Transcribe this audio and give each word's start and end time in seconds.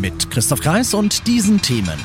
Mit 0.00 0.30
Christoph 0.30 0.60
Kreis 0.60 0.94
und 0.94 1.26
diesen 1.26 1.60
Themen. 1.60 1.98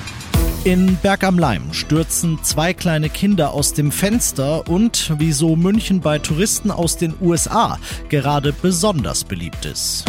In 0.66 0.98
Berg 0.98 1.24
am 1.24 1.40
Leim 1.40 1.72
stürzen 1.72 2.44
zwei 2.44 2.74
kleine 2.74 3.10
Kinder 3.10 3.52
aus 3.52 3.72
dem 3.72 3.90
Fenster 3.90 4.68
und 4.68 5.14
wieso 5.18 5.56
München 5.56 6.02
bei 6.02 6.20
Touristen 6.20 6.72
aus 6.72 6.98
den 6.98 7.14
USA 7.22 7.80
gerade 8.10 8.52
besonders 8.52 9.24
beliebt 9.24 9.64
ist. 9.64 10.04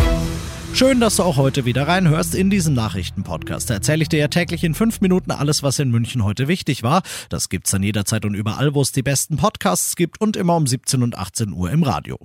Schön, 0.72 0.98
dass 0.98 1.16
du 1.16 1.22
auch 1.22 1.36
heute 1.36 1.64
wieder 1.64 1.86
reinhörst 1.86 2.34
in 2.34 2.50
diesen 2.50 2.74
Nachrichtenpodcast. 2.74 3.70
Da 3.70 3.74
erzähle 3.74 4.02
ich 4.02 4.08
dir 4.08 4.18
ja 4.18 4.28
täglich 4.28 4.64
in 4.64 4.74
fünf 4.74 5.00
Minuten 5.00 5.30
alles, 5.30 5.62
was 5.62 5.78
in 5.78 5.90
München 5.90 6.24
heute 6.24 6.48
wichtig 6.48 6.82
war. 6.82 7.02
Das 7.28 7.48
gibt's 7.48 7.70
dann 7.70 7.84
jederzeit 7.84 8.24
und 8.24 8.34
überall, 8.34 8.74
wo 8.74 8.82
es 8.82 8.90
die 8.90 9.02
besten 9.02 9.36
Podcasts 9.36 9.94
gibt 9.94 10.20
und 10.20 10.36
immer 10.36 10.56
um 10.56 10.66
17 10.66 11.04
und 11.04 11.16
18 11.16 11.52
Uhr 11.52 11.70
im 11.70 11.84
Radio. 11.84 12.18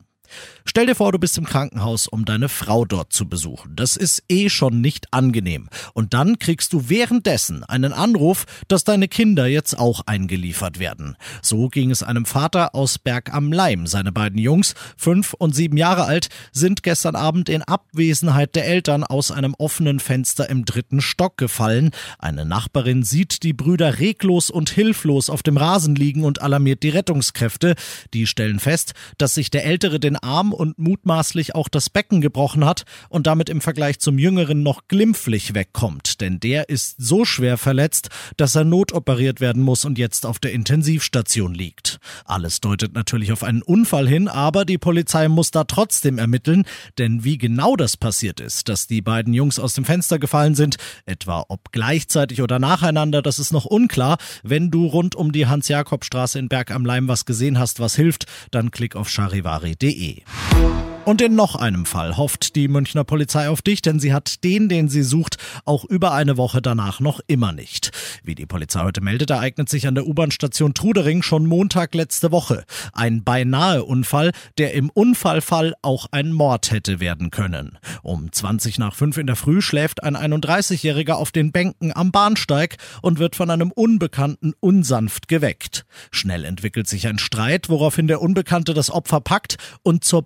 Stell 0.65 0.85
dir 0.85 0.95
vor, 0.95 1.11
du 1.11 1.19
bist 1.19 1.37
im 1.37 1.45
Krankenhaus, 1.45 2.07
um 2.07 2.25
deine 2.25 2.49
Frau 2.49 2.85
dort 2.85 3.11
zu 3.11 3.27
besuchen. 3.27 3.75
Das 3.75 3.97
ist 3.97 4.23
eh 4.29 4.49
schon 4.49 4.81
nicht 4.81 5.13
angenehm. 5.13 5.69
Und 5.93 6.13
dann 6.13 6.39
kriegst 6.39 6.73
du 6.73 6.89
währenddessen 6.89 7.63
einen 7.63 7.93
Anruf, 7.93 8.45
dass 8.67 8.83
deine 8.83 9.07
Kinder 9.07 9.47
jetzt 9.47 9.77
auch 9.77 10.01
eingeliefert 10.05 10.79
werden. 10.79 11.17
So 11.41 11.67
ging 11.67 11.91
es 11.91 12.03
einem 12.03 12.25
Vater 12.25 12.75
aus 12.75 12.99
Berg 12.99 13.33
am 13.33 13.51
Leim. 13.51 13.87
Seine 13.87 14.11
beiden 14.11 14.39
Jungs, 14.39 14.75
fünf 14.97 15.33
und 15.33 15.55
sieben 15.55 15.77
Jahre 15.77 16.05
alt, 16.05 16.29
sind 16.51 16.83
gestern 16.83 17.15
Abend 17.15 17.49
in 17.49 17.63
Abwesenheit 17.63 18.55
der 18.55 18.65
Eltern 18.67 19.03
aus 19.03 19.31
einem 19.31 19.55
offenen 19.57 19.99
Fenster 19.99 20.49
im 20.49 20.65
dritten 20.65 21.01
Stock 21.01 21.37
gefallen. 21.37 21.91
Eine 22.19 22.45
Nachbarin 22.45 23.03
sieht 23.03 23.43
die 23.43 23.53
Brüder 23.53 23.99
reglos 23.99 24.49
und 24.49 24.69
hilflos 24.69 25.29
auf 25.29 25.43
dem 25.43 25.57
Rasen 25.57 25.95
liegen 25.95 26.23
und 26.23 26.41
alarmiert 26.41 26.83
die 26.83 26.89
Rettungskräfte. 26.89 27.75
Die 28.13 28.27
stellen 28.27 28.59
fest, 28.59 28.93
dass 29.17 29.35
sich 29.35 29.51
der 29.51 29.65
Ältere 29.65 29.99
den 29.99 30.15
Arm 30.21 30.53
und 30.53 30.77
mutmaßlich 30.79 31.55
auch 31.55 31.69
das 31.69 31.89
Becken 31.89 32.21
gebrochen 32.21 32.65
hat 32.65 32.83
und 33.09 33.27
damit 33.27 33.49
im 33.49 33.61
Vergleich 33.61 33.99
zum 33.99 34.17
Jüngeren 34.17 34.63
noch 34.63 34.87
glimpflich 34.87 35.53
wegkommt, 35.53 36.21
denn 36.21 36.39
der 36.39 36.69
ist 36.69 36.95
so 36.97 37.25
schwer 37.25 37.57
verletzt, 37.57 38.09
dass 38.37 38.55
er 38.55 38.63
notoperiert 38.63 39.41
werden 39.41 39.61
muss 39.61 39.85
und 39.85 39.97
jetzt 39.97 40.25
auf 40.25 40.39
der 40.39 40.51
Intensivstation 40.51 41.53
liegt. 41.53 41.99
Alles 42.25 42.61
deutet 42.61 42.93
natürlich 42.93 43.31
auf 43.31 43.43
einen 43.43 43.61
Unfall 43.61 44.07
hin, 44.07 44.27
aber 44.27 44.65
die 44.65 44.77
Polizei 44.77 45.27
muss 45.27 45.51
da 45.51 45.63
trotzdem 45.63 46.17
ermitteln, 46.17 46.63
denn 46.97 47.23
wie 47.23 47.37
genau 47.37 47.75
das 47.75 47.97
passiert 47.97 48.39
ist, 48.39 48.69
dass 48.69 48.87
die 48.87 49.01
beiden 49.01 49.33
Jungs 49.33 49.59
aus 49.59 49.73
dem 49.73 49.85
Fenster 49.85 50.19
gefallen 50.19 50.55
sind, 50.55 50.77
etwa 51.05 51.45
ob 51.47 51.71
gleichzeitig 51.71 52.41
oder 52.41 52.59
nacheinander, 52.59 53.21
das 53.21 53.39
ist 53.39 53.53
noch 53.53 53.65
unklar. 53.65 54.17
Wenn 54.43 54.71
du 54.71 54.85
rund 54.85 55.15
um 55.15 55.31
die 55.31 55.47
Hans-Jakob-Straße 55.47 56.39
in 56.39 56.49
Berg 56.49 56.71
am 56.71 56.85
Leim 56.85 57.07
was 57.07 57.25
gesehen 57.25 57.59
hast, 57.59 57.79
was 57.79 57.95
hilft, 57.95 58.25
dann 58.51 58.71
klick 58.71 58.95
auf 58.95 59.09
charivari.de. 59.09 60.10
www.ftf.de. 60.11 60.90
Und 61.03 61.19
in 61.19 61.33
noch 61.33 61.55
einem 61.55 61.87
Fall 61.87 62.15
hofft 62.15 62.55
die 62.55 62.67
Münchner 62.67 63.03
Polizei 63.03 63.49
auf 63.49 63.63
dich, 63.63 63.81
denn 63.81 63.99
sie 63.99 64.13
hat 64.13 64.43
den, 64.43 64.69
den 64.69 64.87
sie 64.87 65.01
sucht, 65.01 65.37
auch 65.65 65.83
über 65.83 66.13
eine 66.13 66.37
Woche 66.37 66.61
danach 66.61 66.99
noch 66.99 67.19
immer 67.25 67.51
nicht. 67.51 67.89
Wie 68.23 68.35
die 68.35 68.45
Polizei 68.45 68.81
heute 68.81 69.01
meldet, 69.01 69.31
ereignet 69.31 69.67
sich 69.67 69.87
an 69.87 69.95
der 69.95 70.05
U-Bahn-Station 70.05 70.75
Trudering 70.75 71.23
schon 71.23 71.47
Montag 71.47 71.95
letzte 71.95 72.31
Woche. 72.31 72.65
Ein 72.93 73.23
beinahe 73.23 73.83
Unfall, 73.83 74.31
der 74.59 74.75
im 74.75 74.91
Unfallfall 74.91 75.73
auch 75.81 76.05
ein 76.11 76.31
Mord 76.31 76.69
hätte 76.69 76.99
werden 76.99 77.31
können. 77.31 77.79
Um 78.03 78.31
20 78.31 78.77
nach 78.77 78.93
5 78.93 79.17
in 79.17 79.27
der 79.27 79.35
Früh 79.35 79.61
schläft 79.61 80.03
ein 80.03 80.15
31-Jähriger 80.15 81.13
auf 81.13 81.31
den 81.31 81.51
Bänken 81.51 81.91
am 81.95 82.11
Bahnsteig 82.11 82.77
und 83.01 83.17
wird 83.17 83.35
von 83.35 83.49
einem 83.49 83.71
Unbekannten 83.71 84.53
unsanft 84.59 85.27
geweckt. 85.27 85.83
Schnell 86.11 86.45
entwickelt 86.45 86.87
sich 86.87 87.07
ein 87.07 87.17
Streit, 87.17 87.69
woraufhin 87.69 88.07
der 88.07 88.21
Unbekannte 88.21 88.75
das 88.75 88.91
Opfer 88.91 89.19
packt 89.19 89.57
und 89.81 90.03
zur 90.03 90.21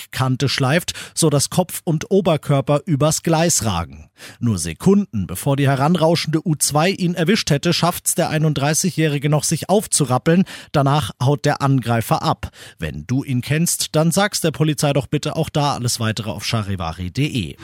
Bahnsteigkante 0.00 0.48
schleift, 0.48 0.92
so 1.14 1.30
dass 1.30 1.50
Kopf 1.50 1.80
und 1.84 2.10
Oberkörper 2.10 2.80
übers 2.86 3.22
Gleis 3.22 3.64
ragen. 3.64 4.10
Nur 4.38 4.58
Sekunden 4.58 5.26
bevor 5.26 5.56
die 5.56 5.68
heranrauschende 5.68 6.40
U2 6.40 6.96
ihn 6.96 7.14
erwischt 7.14 7.50
hätte, 7.50 7.72
schafft's 7.72 8.14
der 8.14 8.30
31-Jährige 8.30 9.28
noch 9.28 9.44
sich 9.44 9.68
aufzurappeln. 9.68 10.44
Danach 10.72 11.10
haut 11.22 11.44
der 11.44 11.62
Angreifer 11.62 12.22
ab. 12.22 12.50
Wenn 12.78 13.06
du 13.06 13.24
ihn 13.24 13.40
kennst, 13.40 13.96
dann 13.96 14.10
sag's 14.10 14.40
der 14.40 14.50
Polizei 14.50 14.92
doch 14.92 15.06
bitte 15.06 15.36
auch 15.36 15.48
da 15.48 15.74
alles 15.74 16.00
weitere 16.00 16.30
auf 16.30 16.44
charivari.de. 16.44 17.56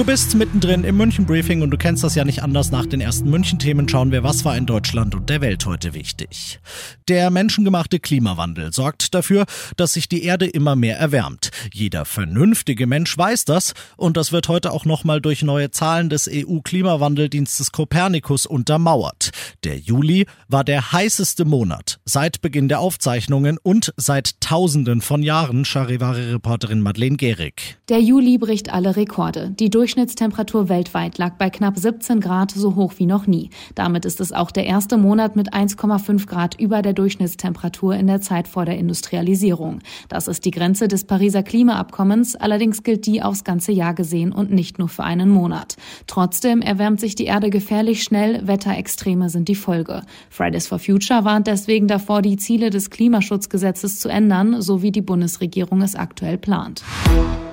Du 0.00 0.06
bist 0.06 0.34
mittendrin 0.34 0.82
im 0.84 0.96
München-Briefing 0.96 1.60
und 1.60 1.70
du 1.70 1.76
kennst 1.76 2.02
das 2.02 2.14
ja 2.14 2.24
nicht 2.24 2.42
anders. 2.42 2.70
Nach 2.70 2.86
den 2.86 3.02
ersten 3.02 3.28
München-Themen 3.28 3.86
schauen 3.86 4.12
wir, 4.12 4.22
was 4.22 4.46
war 4.46 4.56
in 4.56 4.64
Deutschland 4.64 5.14
und 5.14 5.28
der 5.28 5.42
Welt 5.42 5.66
heute 5.66 5.92
wichtig. 5.92 6.58
Der 7.08 7.28
menschengemachte 7.28 8.00
Klimawandel 8.00 8.72
sorgt 8.72 9.14
dafür, 9.14 9.44
dass 9.76 9.92
sich 9.92 10.08
die 10.08 10.24
Erde 10.24 10.46
immer 10.46 10.74
mehr 10.74 10.96
erwärmt. 10.96 11.50
Jeder 11.74 12.06
vernünftige 12.06 12.86
Mensch 12.86 13.18
weiß 13.18 13.44
das 13.44 13.74
und 13.98 14.16
das 14.16 14.32
wird 14.32 14.48
heute 14.48 14.72
auch 14.72 14.86
nochmal 14.86 15.20
durch 15.20 15.42
neue 15.42 15.70
Zahlen 15.70 16.08
des 16.08 16.30
EU-Klimawandeldienstes 16.32 17.70
Copernicus 17.70 18.46
untermauert. 18.46 19.32
Der 19.64 19.76
Juli 19.76 20.24
war 20.48 20.64
der 20.64 20.92
heißeste 20.92 21.44
Monat 21.44 22.00
seit 22.06 22.40
Beginn 22.40 22.68
der 22.68 22.80
Aufzeichnungen 22.80 23.58
und 23.62 23.92
seit 23.98 24.40
Tausenden 24.40 25.02
von 25.02 25.22
Jahren, 25.22 25.66
Charivari-Reporterin 25.66 26.80
Madeleine 26.80 27.18
Gehrig. 27.18 27.76
Der 27.90 28.00
Juli 28.00 28.38
bricht 28.38 28.72
alle 28.72 28.96
Rekorde. 28.96 29.50
Die 29.58 29.68
Durchschnittstemperatur 29.90 30.68
weltweit 30.68 31.18
lag 31.18 31.32
bei 31.32 31.50
knapp 31.50 31.76
17 31.76 32.20
Grad, 32.20 32.52
so 32.52 32.76
hoch 32.76 32.92
wie 32.98 33.06
noch 33.06 33.26
nie. 33.26 33.50
Damit 33.74 34.04
ist 34.04 34.20
es 34.20 34.30
auch 34.30 34.52
der 34.52 34.64
erste 34.64 34.96
Monat 34.98 35.34
mit 35.34 35.52
1,5 35.52 36.28
Grad 36.28 36.60
über 36.60 36.80
der 36.80 36.92
Durchschnittstemperatur 36.92 37.96
in 37.96 38.06
der 38.06 38.20
Zeit 38.20 38.46
vor 38.46 38.64
der 38.64 38.78
Industrialisierung. 38.78 39.80
Das 40.08 40.28
ist 40.28 40.44
die 40.44 40.52
Grenze 40.52 40.86
des 40.86 41.02
Pariser 41.02 41.42
Klimaabkommens, 41.42 42.36
allerdings 42.36 42.84
gilt 42.84 43.04
die 43.06 43.20
aufs 43.20 43.42
ganze 43.42 43.72
Jahr 43.72 43.92
gesehen 43.94 44.30
und 44.30 44.52
nicht 44.52 44.78
nur 44.78 44.88
für 44.88 45.02
einen 45.02 45.28
Monat. 45.28 45.76
Trotzdem 46.06 46.62
erwärmt 46.62 47.00
sich 47.00 47.16
die 47.16 47.24
Erde 47.24 47.50
gefährlich 47.50 48.04
schnell, 48.04 48.46
Wetterextreme 48.46 49.28
sind 49.28 49.48
die 49.48 49.56
Folge. 49.56 50.02
Fridays 50.28 50.68
for 50.68 50.78
Future 50.78 51.24
warnt 51.24 51.48
deswegen 51.48 51.88
davor, 51.88 52.22
die 52.22 52.36
Ziele 52.36 52.70
des 52.70 52.90
Klimaschutzgesetzes 52.90 53.98
zu 53.98 54.08
ändern, 54.08 54.62
so 54.62 54.82
wie 54.82 54.92
die 54.92 55.02
Bundesregierung 55.02 55.82
es 55.82 55.96
aktuell 55.96 56.38
plant. 56.38 56.84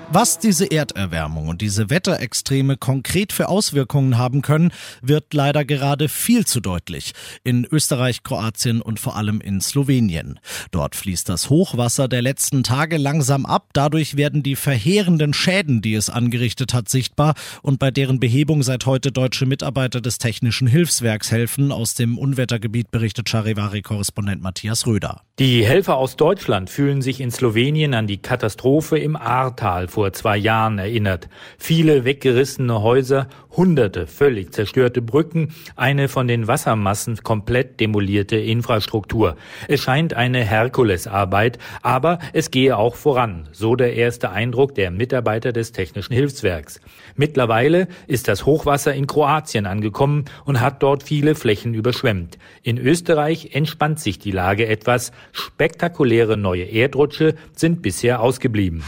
Was 0.09 0.39
diese 0.39 0.71
Erderwärmung 0.71 1.49
und 1.49 1.59
diese 1.59 1.89
Wetterextreme 1.89 2.77
konkret 2.77 3.33
für 3.33 3.49
Auswirkungen 3.49 4.17
haben 4.17 4.41
können, 4.41 4.71
wird 5.01 5.33
leider 5.33 5.65
gerade 5.65 6.07
viel 6.07 6.45
zu 6.47 6.61
deutlich. 6.61 7.11
In 7.43 7.67
Österreich, 7.69 8.23
Kroatien 8.23 8.81
und 8.81 9.01
vor 9.01 9.17
allem 9.17 9.41
in 9.41 9.59
Slowenien. 9.59 10.39
Dort 10.71 10.95
fließt 10.95 11.27
das 11.27 11.49
Hochwasser 11.49 12.07
der 12.07 12.21
letzten 12.21 12.63
Tage 12.63 12.95
langsam 12.95 13.45
ab. 13.45 13.71
Dadurch 13.73 14.15
werden 14.15 14.43
die 14.43 14.55
verheerenden 14.55 15.33
Schäden, 15.33 15.81
die 15.81 15.93
es 15.93 16.09
angerichtet 16.09 16.73
hat, 16.73 16.87
sichtbar 16.87 17.35
und 17.61 17.77
bei 17.77 17.91
deren 17.91 18.21
Behebung 18.21 18.63
seit 18.63 18.85
heute 18.85 19.11
deutsche 19.11 19.45
Mitarbeiter 19.45 19.99
des 19.99 20.19
Technischen 20.19 20.67
Hilfswerks 20.67 21.31
helfen. 21.31 21.73
Aus 21.73 21.95
dem 21.95 22.17
Unwettergebiet 22.17 22.91
berichtet 22.91 23.27
Charivari-Korrespondent 23.27 24.41
Matthias 24.41 24.87
Röder. 24.87 25.26
Die 25.39 25.63
Helfer 25.63 25.97
aus 25.97 26.15
Deutschland 26.15 26.67
fühlen 26.67 27.03
sich 27.03 27.21
in 27.21 27.29
Slowenien 27.29 27.93
an 27.93 28.07
die 28.07 28.17
Katastrophe 28.17 28.97
im 28.97 29.15
Ahrtal 29.15 29.87
vor 29.87 30.11
zwei 30.11 30.35
Jahren 30.35 30.79
erinnert. 30.79 31.29
Viele 31.59 32.05
weggerissene 32.05 32.81
Häuser, 32.81 33.27
hunderte 33.51 34.07
völlig 34.07 34.51
zerstörte 34.51 35.03
Brücken, 35.03 35.53
eine 35.75 36.07
von 36.07 36.27
den 36.27 36.47
Wassermassen 36.47 37.17
komplett 37.17 37.79
demolierte 37.79 38.35
Infrastruktur. 38.35 39.37
Es 39.67 39.79
scheint 39.81 40.15
eine 40.15 40.43
Herkulesarbeit, 40.43 41.59
aber 41.83 42.17
es 42.33 42.49
gehe 42.49 42.75
auch 42.75 42.95
voran, 42.95 43.47
so 43.51 43.75
der 43.75 43.93
erste 43.93 44.31
Eindruck 44.31 44.73
der 44.73 44.89
Mitarbeiter 44.89 45.51
des 45.51 45.71
Technischen 45.71 46.13
Hilfswerks. 46.13 46.81
Mittlerweile 47.15 47.87
ist 48.07 48.27
das 48.27 48.47
Hochwasser 48.47 48.95
in 48.95 49.05
Kroatien 49.05 49.67
angekommen 49.67 50.25
und 50.45 50.61
hat 50.61 50.81
dort 50.81 51.03
viele 51.03 51.35
Flächen 51.35 51.75
überschwemmt. 51.75 52.39
In 52.63 52.79
Österreich 52.79 53.53
entspannt 53.53 53.99
sich 53.99 54.17
die 54.17 54.31
Lage 54.31 54.65
etwas. 54.65 55.11
Spektakuläre 55.37 56.35
neue 56.35 56.63
Erdrutsche 56.63 57.35
sind 57.55 57.81
bisher 57.81 58.21
ausgeblieben. 58.21 58.83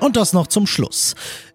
Und 0.00 0.16
das 0.16 0.32
noch 0.32 0.46
zum 0.46 0.66
Schluss. 0.66 1.14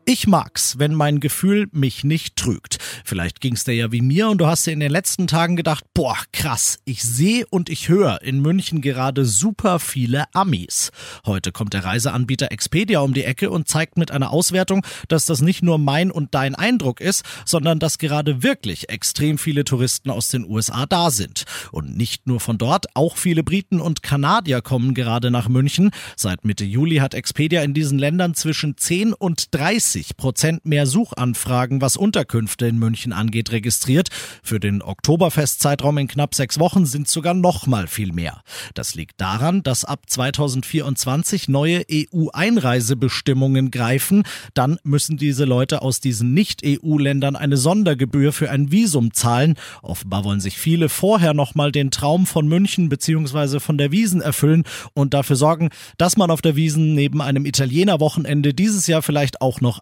Ich 0.10 0.26
mag's, 0.26 0.80
wenn 0.80 0.94
mein 0.94 1.20
Gefühl 1.20 1.68
mich 1.74 2.06
nicht 2.06 2.38
trügt. 2.38 2.78
Vielleicht 3.04 3.42
ging's 3.42 3.66
dir 3.66 3.74
ja 3.74 3.92
wie 3.92 4.00
mir 4.00 4.30
und 4.30 4.38
du 4.38 4.48
hast 4.48 4.66
dir 4.66 4.72
in 4.72 4.80
den 4.80 4.90
letzten 4.90 5.28
Tagen 5.28 5.58
gedacht, 5.58 5.84
boah, 5.94 6.16
krass, 6.32 6.80
ich 6.86 7.04
sehe 7.04 7.46
und 7.50 7.68
ich 7.70 7.90
höre 7.90 8.22
in 8.22 8.42
München 8.42 8.80
gerade 8.80 9.26
super 9.26 9.80
viele 9.80 10.24
Amis. 10.34 10.92
Heute 11.26 11.52
kommt 11.52 11.74
der 11.74 11.84
Reiseanbieter 11.84 12.54
Expedia 12.54 13.02
um 13.02 13.14
die 13.14 13.26
Ecke 13.26 13.50
und 13.50 13.68
zeigt 13.68 13.98
mit 13.98 14.10
einer 14.12 14.32
Auswertung, 14.32 14.86
dass 15.10 15.26
das 15.26 15.42
nicht 15.42 15.62
nur 15.62 15.78
mein 15.78 16.10
und 16.10 16.34
dein 16.34 16.56
Eindruck 16.56 17.02
ist, 17.02 17.26
sondern 17.44 17.78
dass 17.78 17.98
gerade 17.98 18.44
wirklich 18.44 18.88
extrem 18.88 19.38
viele 19.38 19.66
Touristen 19.66 20.10
aus 20.10 20.30
den 20.30 20.46
USA 20.46 20.86
da 20.86 21.12
sind. 21.12 21.44
Und 21.74 21.98
nicht 21.98 22.28
nur 22.28 22.40
von 22.40 22.58
dort, 22.58 22.86
auch 22.96 23.18
viele 23.18 23.44
Briten 23.44 23.82
und 23.82 24.04
Kanadier 24.04 24.62
kommen 24.62 24.94
gerade 24.94 25.32
nach 25.32 25.50
München. 25.50 25.92
Seit 26.16 26.46
Mitte 26.46 26.64
Juli 26.64 27.00
hat 27.00 27.14
Expedia 27.14 27.62
in 27.62 27.74
diesen 27.74 28.00
Ländern 28.00 28.36
zwischen 28.36 28.78
10 28.78 29.12
und 29.12 29.54
30 29.54 29.97
30 29.98 30.18
Prozent 30.18 30.66
mehr 30.66 30.86
Suchanfragen, 30.86 31.82
was 31.82 31.98
Unterkünfte 31.98 32.68
in 32.68 32.78
München 32.78 33.14
angeht, 33.14 33.52
registriert. 33.52 34.10
Für 34.44 34.60
den 34.60 34.84
Oktoberfestzeitraum 34.84 35.98
in 35.98 36.08
knapp 36.08 36.36
sechs 36.36 36.60
Wochen 36.60 36.86
sind 36.86 37.08
sogar 37.08 37.34
noch 37.34 37.66
mal 37.66 37.88
viel 37.88 38.14
mehr. 38.14 38.42
Das 38.76 38.94
liegt 38.94 39.20
daran, 39.20 39.64
dass 39.64 39.86
ab 39.86 40.02
2024 40.06 41.50
neue 41.50 41.84
EU-Einreisebestimmungen 41.92 43.72
greifen. 43.72 44.24
Dann 44.54 44.78
müssen 44.84 45.18
diese 45.18 45.46
Leute 45.46 45.82
aus 45.82 46.00
diesen 46.00 46.34
Nicht-EU-Ländern 46.34 47.36
eine 47.36 47.58
Sondergebühr 47.58 48.34
für 48.34 48.52
ein 48.52 48.72
Visum 48.72 49.14
zahlen. 49.14 49.56
Offenbar 49.82 50.24
wollen 50.24 50.42
sich 50.42 50.60
viele 50.60 50.90
vorher 50.90 51.34
noch 51.34 51.56
mal 51.56 51.72
den 51.72 51.90
Traum 51.90 52.28
von 52.28 52.48
München 52.48 52.90
bzw. 52.90 53.60
von 53.60 53.80
der 53.80 53.92
Wiesen 53.92 54.22
erfüllen 54.22 54.64
und 54.94 55.16
dafür 55.16 55.36
sorgen, 55.36 55.70
dass 55.98 56.18
man 56.18 56.30
auf 56.30 56.42
der 56.42 56.56
Wiesen 56.56 56.94
neben 56.94 57.22
einem 57.22 57.46
Italiener-Wochenende 57.46 58.54
dieses 58.54 58.86
Jahr 58.86 59.02
vielleicht 59.02 59.42
auch 59.42 59.60
noch 59.60 59.80